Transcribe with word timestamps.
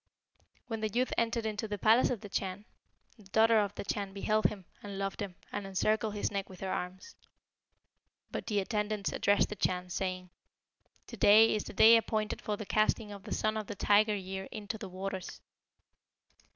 When 0.65 0.79
the 0.81 0.89
youth 0.89 1.13
entered 1.15 1.45
into 1.45 1.67
the 1.67 1.77
palace 1.77 2.09
of 2.09 2.21
the 2.21 2.27
Chan, 2.27 2.65
the 3.17 3.23
daughter 3.25 3.59
of 3.59 3.75
the 3.75 3.83
Chan 3.83 4.13
beheld 4.13 4.45
him 4.45 4.65
and 4.81 4.97
loved 4.97 5.21
him, 5.21 5.35
and 5.51 5.67
encircled 5.67 6.15
his 6.15 6.31
neck 6.31 6.49
with 6.49 6.59
her 6.61 6.71
arms. 6.73 7.15
But 8.31 8.47
the 8.47 8.61
attendants 8.61 9.11
addressed 9.11 9.49
the 9.49 9.55
Chan, 9.55 9.91
saying, 9.91 10.31
'To 11.05 11.17
day 11.17 11.53
is 11.53 11.65
the 11.65 11.73
day 11.73 11.97
appointed 11.97 12.41
for 12.41 12.57
the 12.57 12.65
casting 12.65 13.11
of 13.11 13.25
the 13.25 13.31
Son 13.35 13.55
of 13.55 13.67
the 13.67 13.75
Tiger 13.75 14.15
year 14.15 14.45
into 14.51 14.79
the 14.79 14.89
waters.' 14.89 15.39